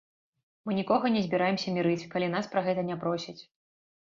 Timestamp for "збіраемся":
1.27-1.73